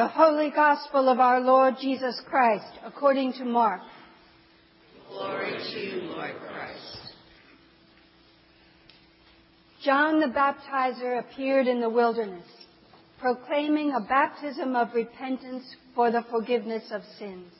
[0.00, 3.82] The Holy Gospel of our Lord Jesus Christ according to Mark.
[5.10, 7.12] Glory to you, Lord Christ.
[9.84, 12.46] John the Baptizer appeared in the wilderness,
[13.20, 17.52] proclaiming a baptism of repentance for the forgiveness of sins.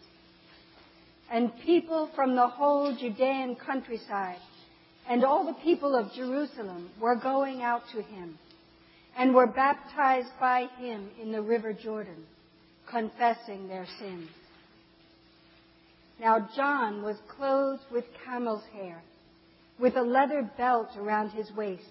[1.31, 4.41] And people from the whole Judean countryside
[5.07, 8.39] and all the people of Jerusalem were going out to him
[9.17, 12.25] and were baptized by him in the river Jordan,
[12.89, 14.29] confessing their sins.
[16.21, 19.03] Now John was clothed with camel's hair,
[19.79, 21.85] with a leather belt around his waist,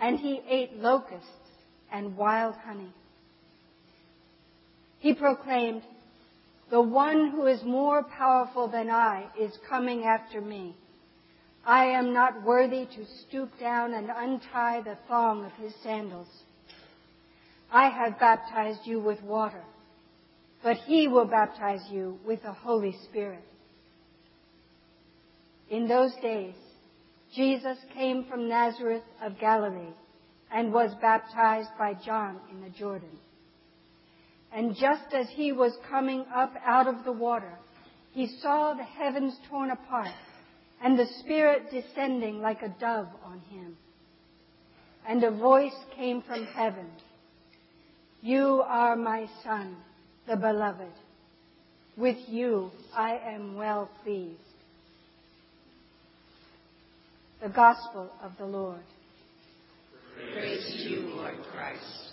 [0.00, 1.26] and he ate locusts
[1.92, 2.92] and wild honey.
[4.98, 5.82] He proclaimed,
[6.70, 10.74] The one who is more powerful than I is coming after me
[11.64, 16.26] I am not worthy to stoop down and untie the thong of his sandals.
[17.70, 19.62] I have baptized you with water,
[20.62, 23.44] but he will baptize you with the Holy Spirit.
[25.70, 26.54] In those days,
[27.34, 29.94] Jesus came from Nazareth of Galilee
[30.52, 33.08] and was baptized by John in the Jordan.
[34.52, 37.58] And just as he was coming up out of the water,
[38.10, 40.12] he saw the heavens torn apart
[40.82, 43.76] and the Spirit descending like a dove on him.
[45.08, 46.86] And a voice came from heaven
[48.20, 49.76] You are my Son,
[50.28, 50.92] the Beloved.
[51.96, 54.38] With you I am well pleased.
[57.42, 58.82] The Gospel of the Lord.
[60.32, 62.12] Praise to you, Lord Christ.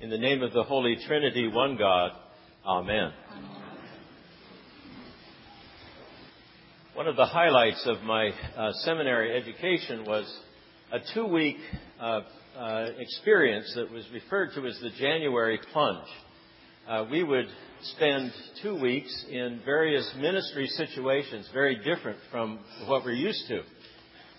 [0.00, 2.10] In the name of the Holy Trinity, one God,
[2.66, 3.12] Amen.
[3.30, 3.63] Amen.
[6.94, 10.32] One of the highlights of my uh, seminary education was
[10.92, 11.56] a two week
[12.00, 12.20] uh,
[12.56, 16.06] uh, experience that was referred to as the January plunge.
[16.88, 17.48] Uh, we would
[17.96, 23.62] spend two weeks in various ministry situations, very different from what we're used to.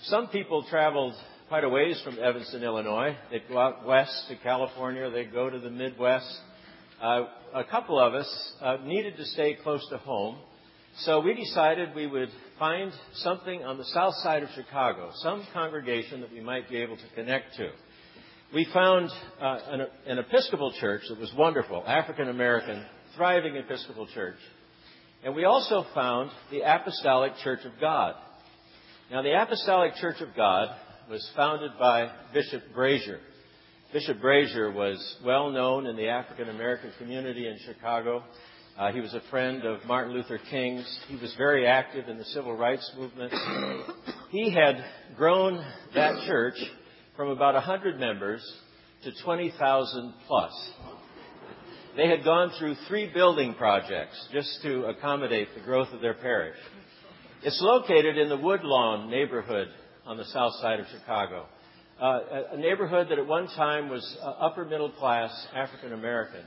[0.04, 1.14] Some people traveled
[1.50, 3.18] quite a ways from Evanston, Illinois.
[3.32, 6.40] They'd go out west to California, they'd go to the Midwest.
[7.02, 10.38] Uh, a couple of us uh, needed to stay close to home.
[11.00, 16.22] So we decided we would find something on the south side of Chicago, some congregation
[16.22, 17.70] that we might be able to connect to.
[18.54, 19.10] We found
[19.42, 22.86] uh, an, an Episcopal church that was wonderful, African American,
[23.18, 24.38] thriving Episcopal church.
[25.26, 28.16] And we also found the Apostolic Church of God.
[29.12, 30.70] Now, the Apostolic Church of God
[31.10, 33.20] was founded by Bishop Brazier.
[33.92, 38.24] Bishop Brazier was well known in the African American community in Chicago.
[38.78, 40.86] Uh, he was a friend of Martin Luther King's.
[41.08, 43.34] He was very active in the civil rights movement.
[44.32, 44.84] he had
[45.16, 46.56] grown that church
[47.16, 48.44] from about 100 members
[49.06, 50.72] to 20,000 plus.
[51.96, 56.58] They had gone through three building projects just to accommodate the growth of their parish.
[57.44, 59.70] It's located in the Woodlawn neighborhood
[60.06, 61.46] on the south side of Chicago.
[62.02, 62.20] Uh,
[62.52, 66.42] a neighborhood that at one time was uh, upper middle class African American.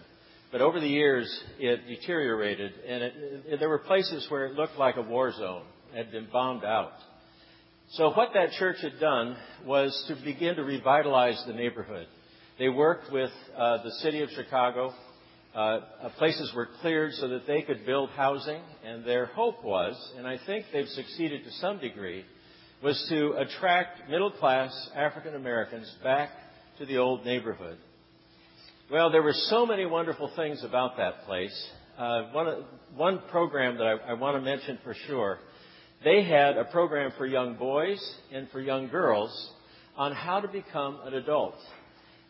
[0.50, 1.28] But over the years,
[1.58, 3.14] it deteriorated, and it,
[3.46, 5.64] it, there were places where it looked like a war zone,
[5.94, 6.92] had been bombed out.
[7.92, 12.06] So what that church had done was to begin to revitalize the neighborhood.
[12.58, 14.92] They worked with uh, the city of Chicago.
[15.54, 19.96] Uh, uh, places were cleared so that they could build housing, and their hope was,
[20.16, 22.24] and I think they've succeeded to some degree,
[22.82, 26.30] was to attract middle class African Americans back
[26.78, 27.78] to the old neighborhood.
[28.90, 31.68] Well, there were so many wonderful things about that place.
[31.98, 32.64] Uh, one,
[32.96, 35.40] one program that I, I want to mention for sure,
[36.04, 39.52] they had a program for young boys and for young girls
[39.94, 41.56] on how to become an adult.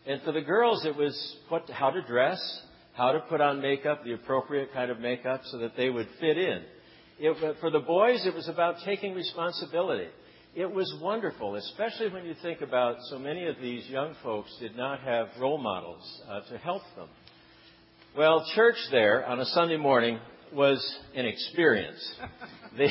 [0.04, 2.40] And for the girls, it was what, how to dress,
[2.94, 6.36] how to put on makeup, the appropriate kind of makeup, so that they would fit
[6.36, 6.64] in.
[7.20, 10.08] It, for the boys, it was about taking responsibility
[10.54, 14.76] it was wonderful, especially when you think about so many of these young folks did
[14.76, 17.08] not have role models uh, to help them.
[18.16, 20.18] Well, church there on a Sunday morning
[20.52, 22.14] was an experience.
[22.76, 22.88] the,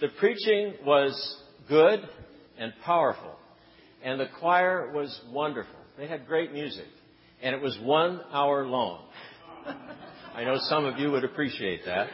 [0.00, 2.00] the preaching was good
[2.58, 3.34] and powerful,
[4.04, 5.74] and the choir was wonderful.
[5.96, 6.86] They had great music,
[7.42, 9.06] and it was one hour long.
[10.34, 12.08] I know some of you would appreciate that,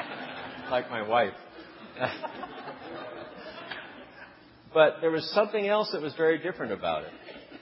[0.70, 1.34] like my wife.
[4.72, 7.10] But there was something else that was very different about it.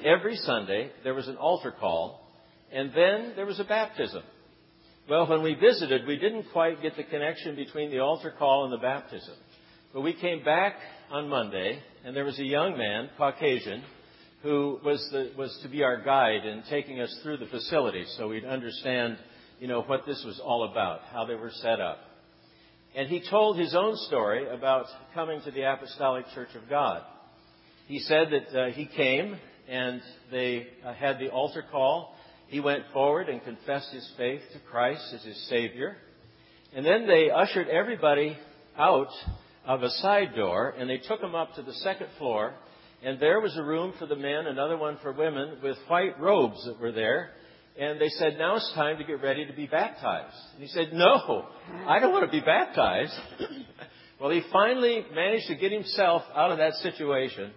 [0.04, 2.28] Every Sunday, there was an altar call,
[2.72, 4.22] and then there was a baptism.
[5.08, 8.72] Well, when we visited, we didn't quite get the connection between the altar call and
[8.72, 9.34] the baptism.
[9.94, 10.74] But we came back
[11.10, 13.84] on Monday, and there was a young man, Caucasian,
[14.42, 18.28] who was, the, was to be our guide in taking us through the facility so
[18.28, 19.16] we'd understand,
[19.60, 21.98] you know, what this was all about, how they were set up.
[22.96, 27.02] And he told his own story about coming to the Apostolic Church of God.
[27.88, 29.36] He said that uh, he came
[29.68, 30.00] and
[30.30, 32.14] they uh, had the altar call.
[32.48, 35.98] He went forward and confessed his faith to Christ as his Savior.
[36.74, 38.34] And then they ushered everybody
[38.78, 39.10] out
[39.66, 42.54] of a side door and they took him up to the second floor.
[43.04, 46.64] And there was a room for the men, another one for women, with white robes
[46.64, 47.32] that were there.
[47.78, 50.36] And they said, now it's time to get ready to be baptized.
[50.54, 51.46] And he said, no,
[51.86, 53.12] I don't want to be baptized.
[54.20, 57.52] well, he finally managed to get himself out of that situation.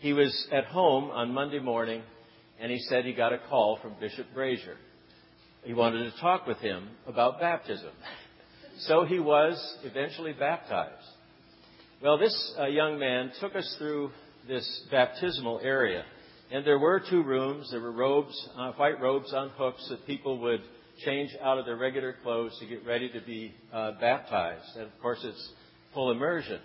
[0.00, 2.02] He was at home on Monday morning,
[2.60, 4.76] and he said he got a call from Bishop Brazier.
[5.64, 7.90] He wanted to talk with him about baptism.
[8.80, 10.92] So he was eventually baptized.
[12.02, 14.10] Well, this uh, young man took us through
[14.46, 16.04] this baptismal area.
[16.50, 17.70] And there were two rooms.
[17.70, 20.62] There were robes, uh, white robes on hooks that people would
[21.04, 24.76] change out of their regular clothes to get ready to be uh, baptized.
[24.76, 25.52] And of course, it's
[25.92, 26.60] full immersion.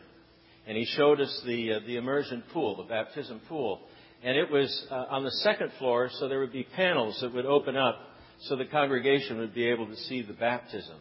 [0.65, 3.81] And he showed us the uh, the immersion pool, the baptism pool,
[4.23, 7.45] and it was uh, on the second floor, so there would be panels that would
[7.45, 7.99] open up,
[8.43, 10.95] so the congregation would be able to see the baptism.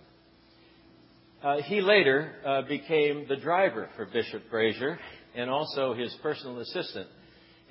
[1.41, 4.99] Uh, he later uh, became the driver for Bishop Brazier
[5.37, 7.07] and also his personal assistant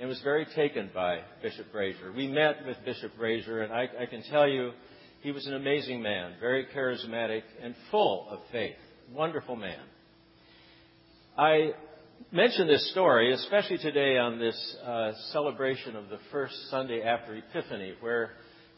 [0.02, 2.12] and was very taken by Bishop Brazier.
[2.12, 4.72] We met with Bishop Brazier, and I, I can tell you
[5.22, 8.78] he was an amazing man, very charismatic and full of faith.
[9.14, 9.80] Wonderful man.
[11.38, 11.74] I
[12.32, 17.94] mention this story, especially today on this uh, celebration of the first Sunday after Epiphany,
[18.00, 18.32] where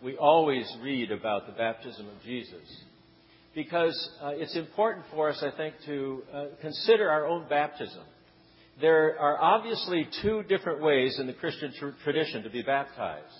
[0.03, 2.83] we always read about the baptism of Jesus.
[3.55, 8.03] Because uh, it's important for us, I think, to uh, consider our own baptism
[8.81, 13.33] there are obviously two different ways in the Christian tr- tradition to be baptized.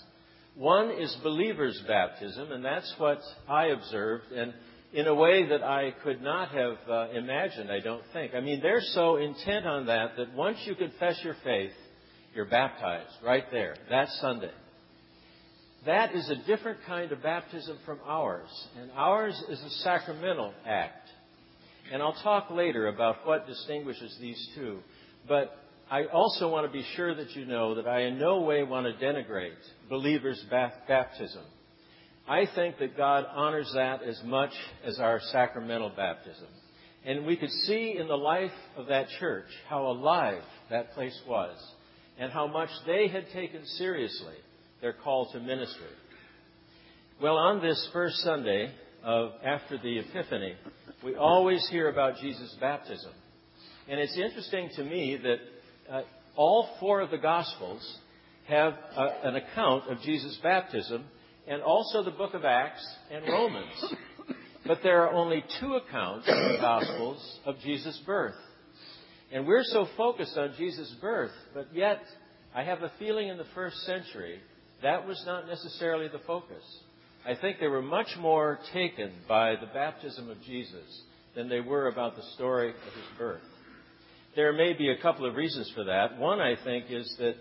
[0.56, 4.54] One is believer's baptism, and that's what I observed, and
[4.92, 8.32] in a way that I could not have uh, imagined, I don't think.
[8.34, 11.72] I mean, they're so intent on that that once you confess your faith,
[12.32, 14.52] you're baptized right there, that Sunday.
[15.84, 18.48] That is a different kind of baptism from ours,
[18.80, 21.08] and ours is a sacramental act.
[21.92, 24.78] And I'll talk later about what distinguishes these two.
[25.26, 25.56] But
[25.90, 28.86] I also want to be sure that you know that I in no way want
[28.86, 29.52] to denigrate
[29.88, 31.44] believers' baptism.
[32.26, 34.52] I think that God honors that as much
[34.84, 36.48] as our sacramental baptism.
[37.04, 41.54] And we could see in the life of that church how alive that place was
[42.18, 44.36] and how much they had taken seriously
[44.80, 45.86] their call to ministry.
[47.20, 48.72] Well, on this first Sunday
[49.02, 50.54] of after the Epiphany,
[51.04, 53.12] we always hear about Jesus' baptism.
[53.88, 55.38] And it's interesting to me that
[55.92, 56.02] uh,
[56.36, 57.98] all four of the Gospels
[58.48, 61.04] have a, uh, an account of Jesus' baptism,
[61.46, 63.94] and also the book of Acts and Romans.
[64.66, 68.34] But there are only two accounts in the Gospels of Jesus' birth.
[69.30, 72.00] And we're so focused on Jesus' birth, but yet
[72.54, 74.38] I have a feeling in the first century
[74.82, 76.62] that was not necessarily the focus.
[77.26, 81.02] I think they were much more taken by the baptism of Jesus
[81.34, 83.42] than they were about the story of his birth.
[84.36, 86.18] There may be a couple of reasons for that.
[86.18, 87.34] One, I think, is that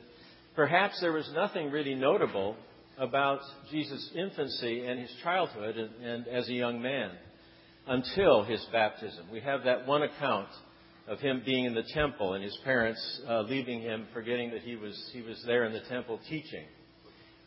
[0.55, 2.55] perhaps there was nothing really notable
[2.99, 3.39] about
[3.71, 7.09] Jesus' infancy and his childhood and, and as a young man
[7.87, 9.25] until his baptism.
[9.31, 10.49] We have that one account
[11.07, 14.75] of him being in the temple and his parents uh, leaving him, forgetting that he
[14.75, 16.65] was, he was there in the temple teaching.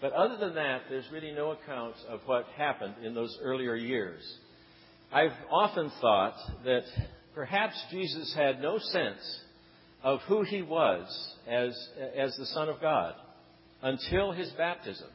[0.00, 4.23] But other than that, there's really no account of what happened in those earlier years.
[5.12, 6.82] I've often thought that
[7.37, 9.40] perhaps Jesus had no sense
[10.02, 11.07] of who he was
[11.47, 11.76] as,
[12.16, 13.14] as the Son of God
[13.83, 15.09] until his baptism.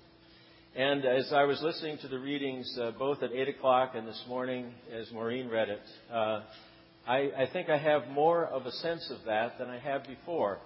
[0.75, 4.23] And as I was listening to the readings uh, both at 8 o'clock and this
[4.29, 5.81] morning as Maureen read it,
[6.13, 6.41] uh,
[7.07, 10.59] I, I think I have more of a sense of that than I have before.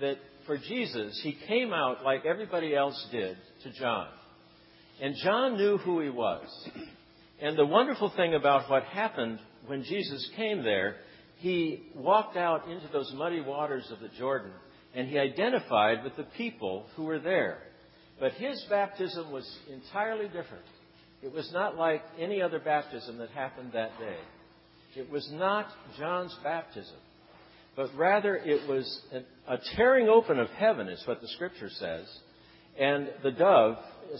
[0.00, 4.08] That for Jesus, he came out like everybody else did to John.
[5.02, 6.46] And John knew who he was.
[7.44, 10.96] And the wonderful thing about what happened when Jesus came there,
[11.36, 14.50] he walked out into those muddy waters of the Jordan
[14.94, 17.58] and he identified with the people who were there.
[18.18, 20.64] But his baptism was entirely different.
[21.22, 24.16] It was not like any other baptism that happened that day.
[24.96, 25.66] It was not
[25.98, 26.96] John's baptism,
[27.76, 29.02] but rather it was
[29.46, 32.06] a, tearing open of heaven, is what the scripture says,
[32.80, 33.76] and the dove,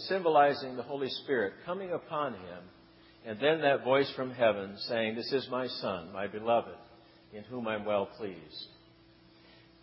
[0.09, 2.59] symbolizing the Holy Spirit, coming upon him
[3.25, 6.75] and then that voice from heaven saying, This is my Son, my beloved,
[7.33, 8.67] in whom I'm well pleased.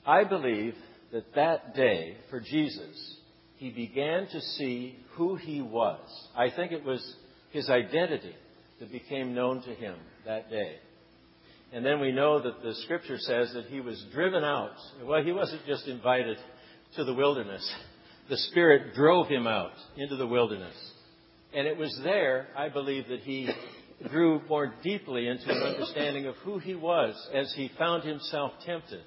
[0.07, 0.75] I believe
[1.13, 3.17] that that day for Jesus
[3.57, 6.01] he began to see who he was.
[6.37, 7.01] I think it was
[7.53, 8.35] his identity
[8.81, 9.95] that became known to him
[10.27, 10.77] that day.
[11.73, 14.75] And then we know that the scripture says that he was driven out.
[15.05, 16.39] Well, he wasn't just invited
[16.97, 17.73] to the wilderness.
[18.29, 20.75] The Spirit drove him out into the wilderness.
[21.55, 23.49] And it was there, I believe, that he
[24.09, 29.03] grew more deeply into an understanding of who he was as he found himself tempted.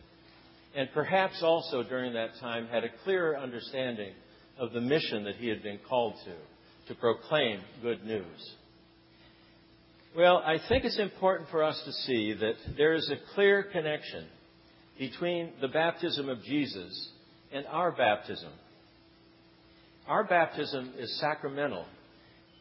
[0.76, 4.14] And perhaps also during that time had a clearer understanding
[4.58, 8.54] of the mission that he had been called to, to proclaim good news.
[10.16, 14.28] Well, I think it's important for us to see that there is a clear connection
[14.98, 17.10] between the baptism of Jesus
[17.52, 18.52] and our baptism.
[20.08, 21.86] Our baptism is sacramental,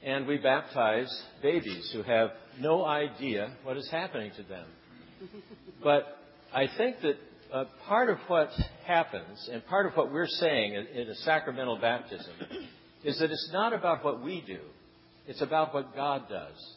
[0.04, 1.10] and we baptize
[1.42, 2.30] babies who have
[2.60, 4.66] no idea what is happening to them.
[5.82, 6.18] But
[6.52, 7.16] I think that
[7.52, 8.50] uh, part of what
[8.84, 12.32] happens, and part of what we're saying in, in a sacramental baptism,
[13.02, 14.60] is that it's not about what we do,
[15.26, 16.74] it's about what God does.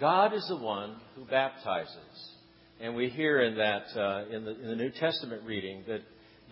[0.00, 2.32] God is the one who baptizes.
[2.80, 6.00] And we hear in that, uh, in, the, in the New Testament reading, that,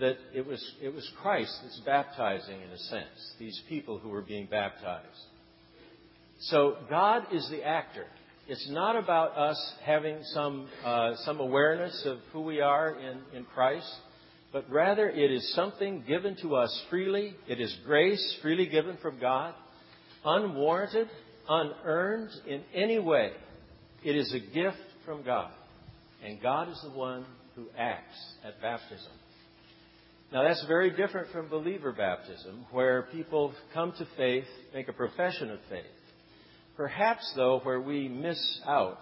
[0.01, 4.23] that it, was, it was Christ that's baptizing, in a sense, these people who were
[4.23, 5.07] being baptized.
[6.41, 8.05] So God is the actor.
[8.49, 13.45] It's not about us having some, uh, some awareness of who we are in, in
[13.45, 13.91] Christ,
[14.53, 17.35] but rather it is something given to us freely.
[17.49, 19.55] It is grace freely given from God,
[20.25, 21.09] unwarranted,
[21.49, 23.33] unearned in any way.
[24.05, 25.51] It is a gift from God.
[26.25, 27.27] And God is the one
[27.57, 29.13] who acts at baptism.
[30.33, 35.51] Now, that's very different from believer baptism, where people come to faith, make a profession
[35.51, 35.85] of faith.
[36.77, 38.99] Perhaps, though, where we miss out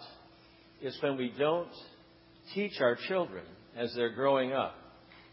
[0.80, 1.70] is when we don't
[2.54, 3.44] teach our children
[3.76, 4.74] as they're growing up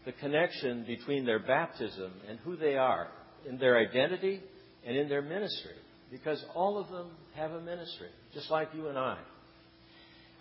[0.04, 3.08] the connection between their baptism and who they are
[3.48, 4.40] in their identity
[4.84, 5.74] and in their ministry.
[6.10, 9.18] Because all of them have a ministry, just like you and I.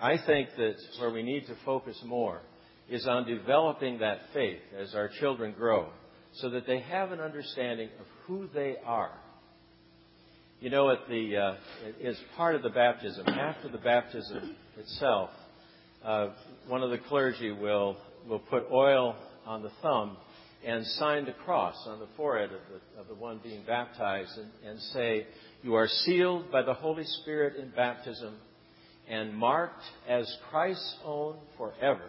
[0.02, 2.42] I think that where we need to focus more
[2.90, 5.90] is on developing that faith as our children grow
[6.34, 9.12] so that they have an understanding of who they are
[10.62, 11.56] you know, at the uh,
[12.08, 15.32] as part of the baptism, after the baptism itself,
[16.06, 16.30] uh,
[16.68, 19.16] one of the clergy will will put oil
[19.48, 20.16] on the thumb
[20.64, 24.52] and sign the cross on the forehead of the, of the one being baptized and,
[24.64, 25.26] and say,
[25.64, 28.36] You are sealed by the Holy Spirit in baptism
[29.10, 32.06] and marked as Christ's own forever.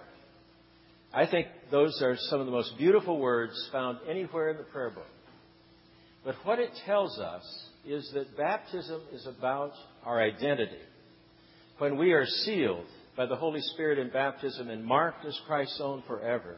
[1.15, 4.91] I think those are some of the most beautiful words found anywhere in the prayer
[4.91, 5.07] book.
[6.23, 7.43] But what it tells us
[7.87, 9.73] is that baptism is about
[10.05, 10.79] our identity.
[11.79, 12.87] When we are sealed
[13.17, 16.57] by the Holy Spirit in baptism and marked as Christ's own forever,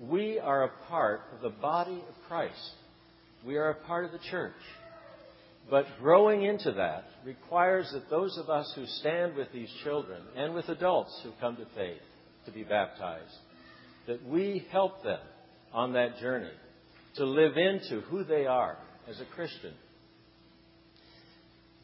[0.00, 2.72] we are a part of the body of Christ.
[3.46, 4.52] We are a part of the church.
[5.70, 10.54] But growing into that requires that those of us who stand with these children and
[10.54, 12.02] with adults who come to faith
[12.46, 13.34] to be baptized,
[14.06, 15.20] that we help them
[15.72, 16.50] on that journey
[17.16, 18.76] to live into who they are
[19.08, 19.72] as a Christian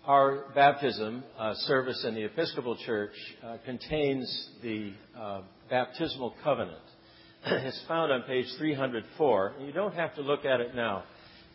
[0.07, 3.13] our baptism uh, service in the Episcopal Church
[3.45, 6.79] uh, contains the uh, baptismal covenant.
[7.47, 9.55] it's found on page 304.
[9.61, 11.05] You don't have to look at it now,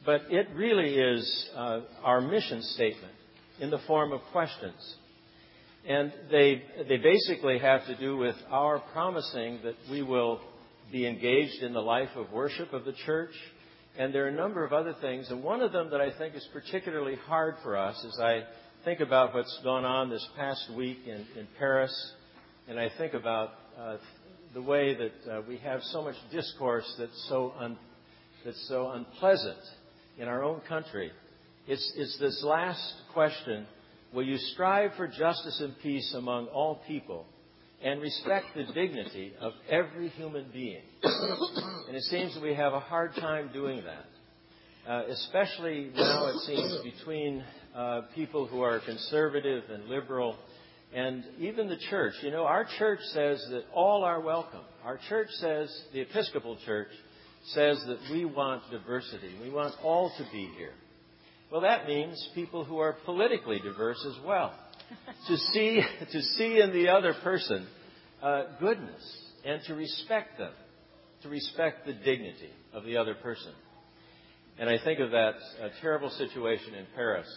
[0.06, 3.14] but it really is uh, our mission statement
[3.60, 4.96] in the form of questions.
[5.88, 10.40] And they, they basically have to do with our promising that we will
[10.92, 13.34] be engaged in the life of worship of the church,
[13.98, 15.30] and there are a number of other things.
[15.30, 18.44] And one of them that I think is particularly hard for us as I
[18.84, 22.14] think about what's gone on this past week in, in Paris,
[22.68, 23.98] and I think about uh,
[24.54, 27.78] the way that uh, we have so much discourse that's so, un,
[28.44, 29.58] that's so unpleasant
[30.18, 31.12] in our own country.
[31.68, 33.66] It's, it's this last question
[34.14, 37.26] Will you strive for justice and peace among all people?
[37.84, 40.82] And respect the dignity of every human being.
[41.04, 46.40] and it seems that we have a hard time doing that, uh, especially now it
[46.46, 47.44] seems between
[47.76, 50.36] uh, people who are conservative and liberal
[50.94, 52.14] and even the church.
[52.22, 54.62] You know, our church says that all are welcome.
[54.84, 56.88] Our church says, the Episcopal Church
[57.48, 59.32] says that we want diversity.
[59.42, 60.74] We want all to be here.
[61.52, 64.54] Well, that means people who are politically diverse as well
[65.28, 67.68] to see to see in the other person
[68.22, 70.52] uh, goodness and to respect them,
[71.22, 73.54] to respect the dignity of the other person.
[74.58, 77.28] And I think of that uh, terrible situation in Paris,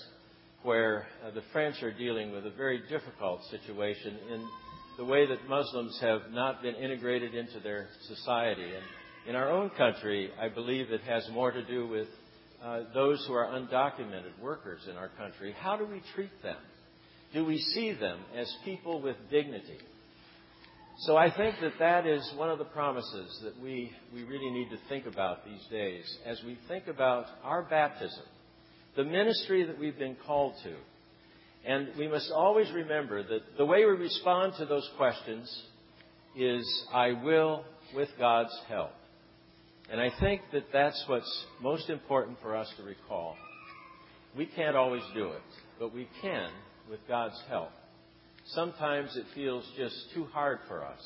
[0.63, 4.49] where uh, the French are dealing with a very difficult situation in
[4.97, 8.65] the way that Muslims have not been integrated into their society.
[8.65, 12.09] And in our own country, I believe it has more to do with
[12.63, 16.57] uh, those who are undocumented workers in our country, how do we treat them?
[17.33, 19.79] Do we see them as people with dignity?
[21.01, 24.71] So I think that that is one of the promises that we, we really need
[24.71, 28.25] to think about these days as we think about our baptism,
[28.97, 30.75] the ministry that we've been called to.
[31.65, 35.49] And we must always remember that the way we respond to those questions
[36.35, 38.91] is, I will with God's help.
[39.91, 43.37] And I think that that's what's most important for us to recall.
[44.37, 45.43] We can't always do it,
[45.79, 46.51] but we can
[46.91, 47.71] with God's help.
[48.47, 51.01] Sometimes it feels just too hard for us,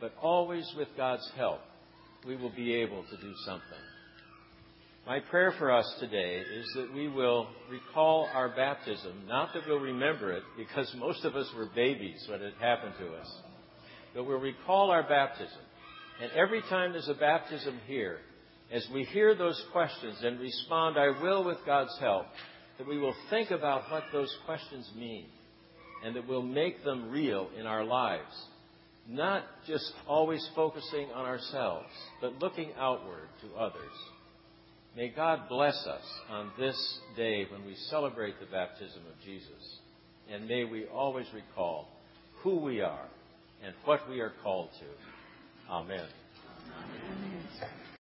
[0.00, 1.60] but always with God's help,
[2.26, 3.78] we will be able to do something.
[5.06, 9.78] My prayer for us today is that we will recall our baptism, not that we'll
[9.78, 13.32] remember it, because most of us were babies when it happened to us,
[14.12, 15.60] but we'll recall our baptism.
[16.20, 18.18] And every time there's a baptism here,
[18.72, 22.26] as we hear those questions and respond, I will with God's help,
[22.78, 25.26] that we will think about what those questions mean
[26.04, 28.44] and that we'll make them real in our lives.
[29.08, 31.88] Not just always focusing on ourselves,
[32.20, 33.92] but looking outward to others.
[34.96, 36.76] May God bless us on this
[37.16, 39.78] day when we celebrate the baptism of Jesus.
[40.32, 41.88] And may we always recall
[42.42, 43.06] who we are
[43.64, 45.72] and what we are called to.
[45.72, 46.06] Amen.
[47.60, 47.85] Amen.